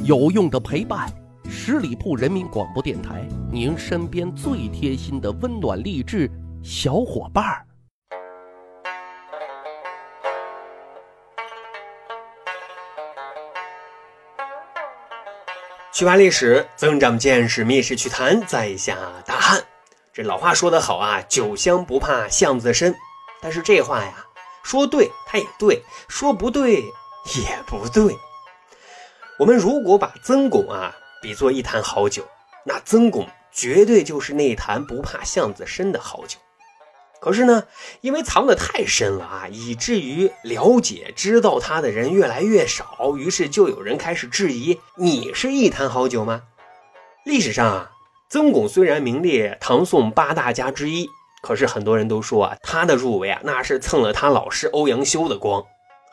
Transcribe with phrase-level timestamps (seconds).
[0.00, 1.06] 有用的陪伴，
[1.50, 6.28] 十里铺人民广播电台，您身边最贴心的温暖励志
[6.64, 7.64] 小伙伴儿。
[15.92, 18.96] 去扒历史，增长见识，密室趣谈，在下
[19.26, 19.62] 大汉。
[20.10, 22.94] 这老话说得好啊，酒香不怕巷子深。
[23.42, 24.24] 但是这话呀，
[24.64, 28.16] 说对它也对，说不对也不对。
[29.42, 32.24] 我们如果把曾巩啊比作一坛好酒，
[32.64, 36.38] 那曾巩绝对就是那坛不怕巷子深的好酒。
[37.20, 37.64] 可是呢，
[38.02, 46.42] 因为藏得太深了啊，以至于了解知道他的人越来越少，于是就有人开始质疑：你是一坛好酒吗？
[47.24, 47.90] 历史上啊，
[48.28, 51.10] 曾巩虽然名列唐宋八大家之一，
[51.42, 55.64] 可是很多人都说啊，他的入围啊，那是蹭了他老师欧阳修的光。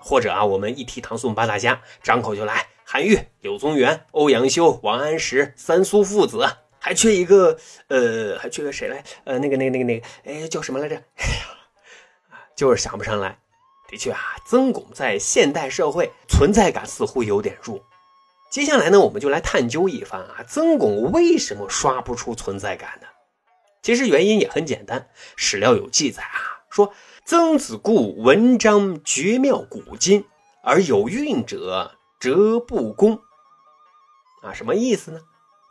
[0.01, 2.65] 或者啊，我们一提唐宋八大家，张口就来。
[2.91, 6.43] 韩愈、柳宗元、欧阳修、王安石三苏父子，
[6.79, 7.55] 还缺一个，
[7.87, 9.03] 呃，还缺个谁来？
[9.25, 10.95] 呃，那个、那个、那个、那个，哎，叫什么来着？
[11.21, 13.37] 哎呀，就是想不上来。
[13.87, 17.79] 的确啊，曾巩在现代社会存在感似乎有点弱。
[18.49, 23.07] 接下来呢，我们就来探究一番啊，曾巩为什么刷不出存在感呢？
[23.83, 26.91] 其实原因也很简单，史料有记载啊，说
[27.23, 30.25] 曾子固文章绝妙古今，
[30.63, 31.91] 而有韵者。
[32.19, 33.17] 折不公
[34.41, 35.21] 啊，什么意思呢？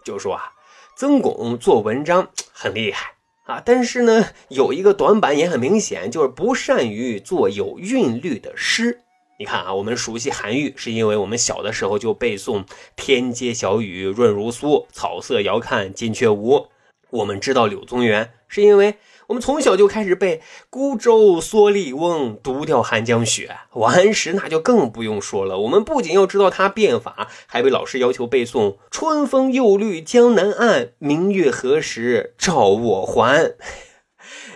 [0.02, 0.52] 就说啊，
[0.96, 9.00] 曾巩做文章很厉害啊，但是呢，有一个短板也很明显，就是不善于做有韵律的诗。
[9.38, 12.64] 你看啊，我们熟悉韩愈，是因为我们小的时候就背诵
[12.96, 16.68] “天街小雨润如酥，草色遥看近却无”。
[17.10, 18.96] 我们知道柳宗元，是因为。
[19.28, 20.40] 我们从小就开始背
[20.70, 23.58] “孤舟蓑笠翁，独钓寒江雪”。
[23.74, 25.58] 王安石那就更不用说了。
[25.58, 33.54] 我们不仅要知道他变法，还被老师要求背诵“春风又绿江南岸，明月何时照我还”。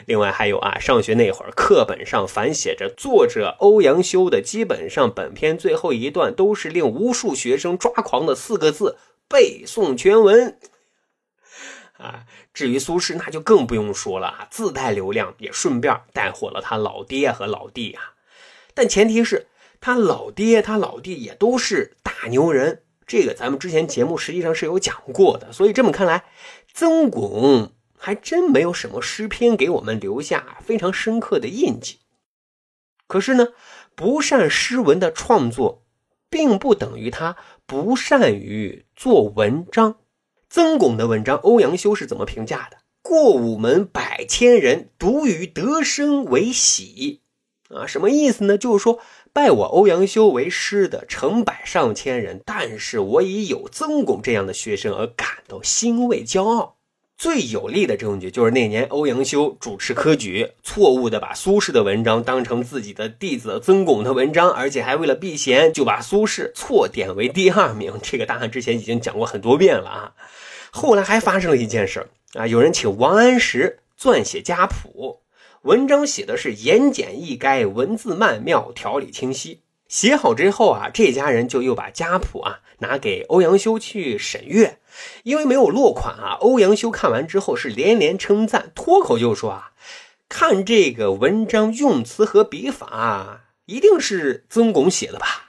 [0.06, 8.96] 另外还有啊，上学那会儿，课本上反写着作者欧阳修的，基本上本篇最后一段都是令无数学生抓狂的四个字：
[9.28, 10.56] 背诵全文。
[12.02, 18.14] 啊，至于苏轼，那就更不用说了啊，自带流量，也顺便带火了他老爹和老弟啊。
[18.74, 19.46] 但前提是
[19.80, 25.52] 他老爹、他老弟也都是大牛人，这个咱们之前节目实际上是有讲过的。
[25.52, 26.24] 所以这么看来，
[26.74, 32.00] 曾巩还真没有什么诗篇给我们留下非常深刻的印记。
[33.06, 33.48] 可是呢，
[33.94, 35.84] 不善诗文的创作，
[36.30, 37.36] 并不等于他
[37.66, 39.96] 不善于做文章。
[40.54, 42.76] 曾巩的文章，欧阳修是怎么评价的？
[43.00, 47.22] 过午门百千人，独与得生为喜。
[47.70, 48.58] 啊，什么意思呢？
[48.58, 48.98] 就是说，
[49.32, 56.76] 拜我欧阳修为师的成百上千人，但是我已有曾巩这样的学生而感到欣慰骄傲。
[57.22, 67.94] 最有力的证据就是那年欧阳修主持科举，错误的把苏轼的文章当成自己的弟子曾巩的文章，而且还为了避嫌，就把苏轼错点为第二名。
[68.02, 70.12] 这个大汉之前已经讲过很多遍了啊。
[70.72, 75.20] 后来还发生了一件事啊，有人请王安石撰写家谱，
[75.62, 79.60] 文章写的是言简意赅，文字曼妙，条理清晰。
[79.92, 84.78] 写好之后啊，这家人就又把家谱啊拿给欧阳修去审阅，
[85.22, 86.38] 因为没有落款啊。
[86.40, 89.72] 欧阳修看完之后是连连称赞，脱口就说啊，
[90.30, 95.48] 看这个文章用词和笔法，一定是曾巩写的吧？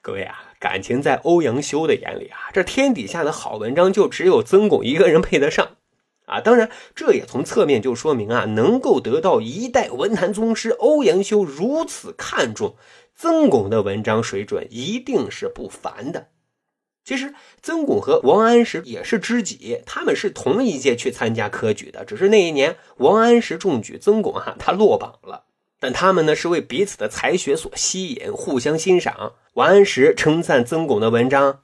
[0.00, 0.42] 各位啊。
[0.60, 5.76] 感情在欧阳修的眼里啊，这天底下的好文章就只有曾巩一个人配得上，
[6.26, 12.76] 啊，当然这也从侧面就说明啊，能够得到一代文坛宗师欧阳修如此看重
[13.14, 16.28] 曾巩的文章水准，一定是不凡的。
[17.04, 25.44] 其实曾巩和王安石也是知己，他们是同一届去参加科举的，只是那一年王安石中举，曾巩哈他落榜了。
[25.78, 29.34] 但他们呢是为彼此的才学所吸引，互相欣赏。
[29.52, 31.60] 王安石称赞曾巩的文章：“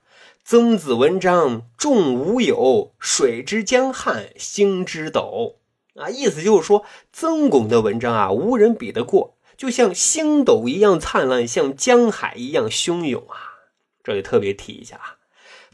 [0.51, 5.61] 曾子文章重无有，水之江汉，星之斗。”
[5.95, 13.63] 啊，意思就是说曾巩的文章啊，无人比得过，就像星斗一样灿烂，像江海一样汹涌啊。
[14.03, 15.17] 这里特别提一下啊，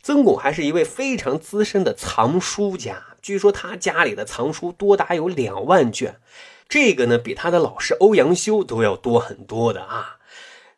[0.03, 6.21] 曾巩还是一位非常资深的藏书家，据说他家里的藏书多达有两万卷。
[6.69, 10.19] 这个呢，比他的老师欧阳修都要多很多的啊！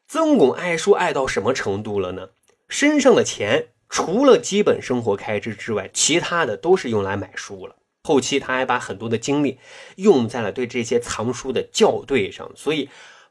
[0.07, 2.29] 曾巩爱书爱到什么程度了呢？
[2.69, 7.77] 身上的钱除了基本生活开支之外，其他的都是用来买书了。
[8.05, 9.59] 后期他还把很多的精力
[9.97, 12.89] 用在了对这些藏书的校对上，所以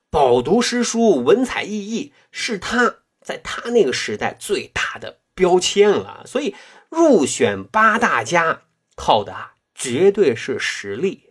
[0.09, 6.23] 饱读诗书、文采奕奕是他在他那个时代最大的标签了。
[6.25, 6.53] 所以
[6.89, 8.61] 入选八大家，
[8.95, 11.23] 靠的啊绝对是实力。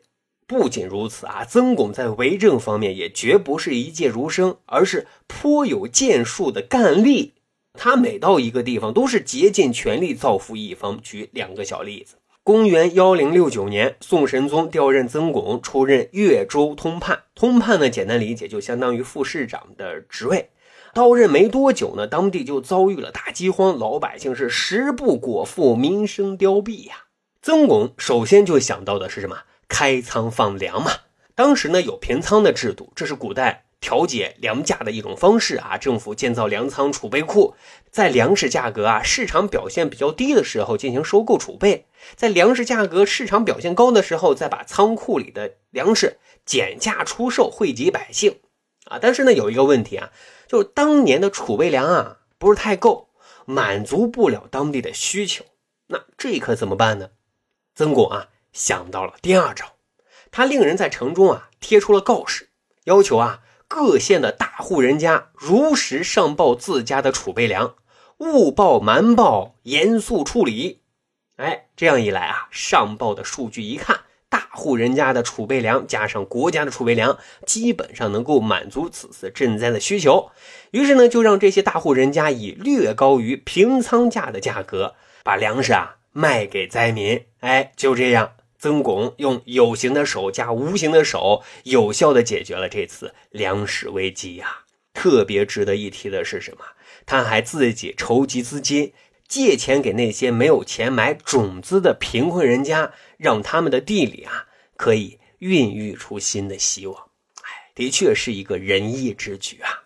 [0.49, 7.33] 不仅如此啊，曾巩在为政方面也绝不是一介儒生，而是颇有建树的干吏。
[7.77, 11.01] 他每到一个地方，都是竭尽全力造福一方。
[11.03, 17.25] 举两个小例子：公元幺零六九年，宋神宗调任曾巩出任越州通判。
[17.35, 20.51] 通判呢，简单理解就相当于副市长的职位。
[20.95, 27.05] 到任没多久呢，当地就遭遇了大饥荒，老百姓是食不果腹，民生凋敝呀。
[27.43, 29.37] 曾巩首先就想到的是什么？
[29.69, 30.93] 开仓放粮嘛，
[31.35, 35.77] 当时呢有平仓的制度，这是古代调节粮价的一种方式啊。
[35.77, 37.55] 政府建造粮仓储备库，
[37.91, 48.41] 在粮食价格啊市场表现比较低的时候进行收购储备，在粮食价格市场表现高的时候再把仓库里的粮食减价出售，惠及百姓
[48.85, 48.99] 啊。
[49.01, 50.11] 但是呢有一个问题啊，
[50.47, 53.09] 就是当年的储备粮啊不是太够，
[53.45, 55.45] 满足不了当地的需求，
[55.89, 57.11] 那这可怎么办呢？
[57.75, 58.29] 曾巩啊。
[58.53, 59.67] 想到了第二招，
[60.31, 62.49] 他令人在城中啊贴出了告示，
[62.85, 67.75] 要求啊各县的大户人家如实上报自家的储备粮，
[68.19, 70.83] 误报瞒报，严肃处理。
[71.37, 80.31] 哎，这样一来啊，上报的数据一看，大户人家的储备粮加上国家的储备粮，基本上能够满足此次赈灾的需求。
[80.71, 87.27] 于是呢，就让这些大户人家以略高于平仓价的价格把粮食啊卖给灾民。
[87.41, 88.36] 哎，就这样。
[88.67, 94.65] 曾巩用有形的手加无形的手，有效的解决了这次粮食危机呀。
[94.93, 96.65] 特别值得一提的是什么？
[97.07, 98.93] 他还自己筹集资金，
[99.29, 104.47] 借钱给那些没有钱买种子的贫困人家，让他们的地里啊
[104.77, 107.01] 可以孕育出新的希望。
[107.43, 109.85] 哎，的确是一个仁义之举啊。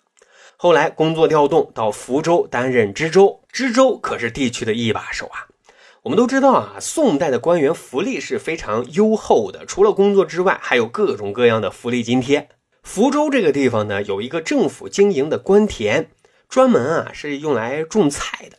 [0.56, 5.50] 后来工作调动到福州担任知州，知州可是地区的一把手啊。
[6.02, 12.49] 我们都知道啊，宋代的官员福利是非常优厚的，除了工作之外，还有各种各样的福利津贴。
[12.82, 16.08] 福州这个地方呢，有一个政府经营的官田，
[16.49, 18.56] 专门啊是用来种菜的，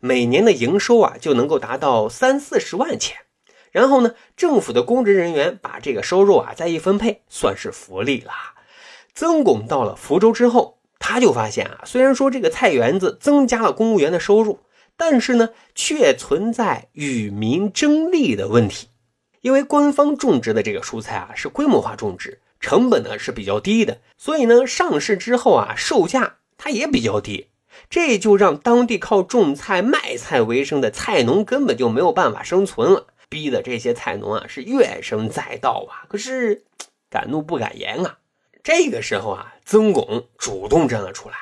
[0.00, 3.16] 每年的营收啊就能够达到三四十万钱。
[3.72, 8.32] 然后呢，政府的公职人员把这个收入啊再一分配，算是福利了。
[9.14, 14.58] 曾巩到了福州之后，他就发现啊，虽然说这个菜园子增加了公务员的收入。
[14.96, 18.88] 但是呢，却存在与民争利的问题，
[19.40, 27.48] 因为官方种植的这个蔬菜啊是规模化种植，成本呢是比较低的，所以呢上市之后啊售价它也比较低，
[27.90, 36.62] 这就让当地靠种菜卖菜为生的菜农根本就没有办法生存了，逼得这些菜农啊是怨声载道啊，可是
[37.10, 38.18] 敢怒不敢言啊。
[38.62, 41.36] 这个时候啊，曾巩主动站了出来。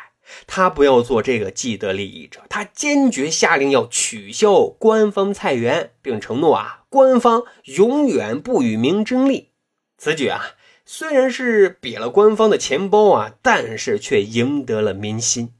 [0.46, 9.50] 他不要做这个既得利益者，他坚决下令要取消官方菜园，并承诺啊，官方永远不与民争利。
[9.98, 10.42] 此举啊，
[10.84, 15.52] 虽然是瘪了官方的钱包啊，但是却赢得了民心。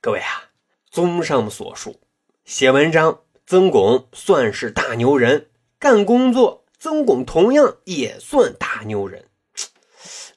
[0.00, 0.50] 各位啊，
[0.90, 2.00] 综上所述，
[2.44, 5.48] 写文章曾巩算是大牛人，
[5.78, 9.26] 干工作曾巩同样也算大牛人。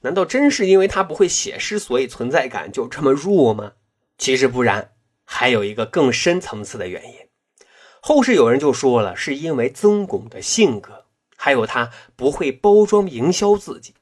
[0.04, 3.72] 难道真是因为他不会写诗，所以存在感就这么弱吗？
[4.18, 4.92] 其实不然，
[5.24, 7.14] 还有一个更深层次的原因。
[8.02, 11.06] 后世有人就说了，是因为曾巩的性格，
[11.38, 13.94] 还有他不会包装营销自己。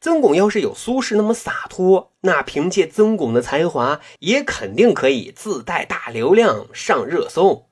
[0.00, 7.68] 曾巩要是有苏轼那么洒脱，那凭借曾巩的才华，也肯定可以自带大流量上热搜。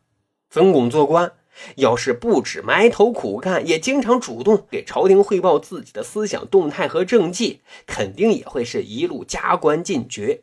[0.50, 1.32] 曾巩做官。
[1.76, 10.42] 要是不止埋头苦干，也经常主动给朝廷汇报自己的思想动态和政绩，肯定也会是一路加官进爵。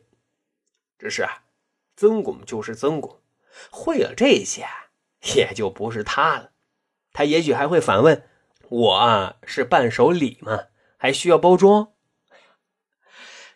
[0.98, 1.44] 只是啊，
[1.96, 3.20] 曾巩就是曾巩，
[3.70, 4.66] 会了这些，
[5.34, 6.50] 也就不是他了。
[7.12, 8.24] 他也许还会反问
[8.70, 10.64] ：“我啊，是伴手礼吗？
[10.96, 11.88] 还需要包装？”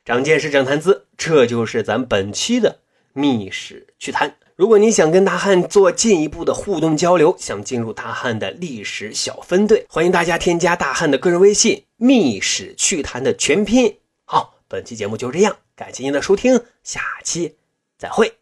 [0.04, 2.80] 长见识，长谈资，这就是咱本期的
[3.12, 4.36] 密史趣谈。
[4.56, 13.98] 如果你想跟大汉做进一步的互动交流，想进入大汉的历史小分队，欢迎大家添加大汉的个人微信“秘史趣谈”的全拼。
[14.24, 17.56] 好，本期节目就这样，感谢您的收听，下期
[17.98, 18.35] 再会。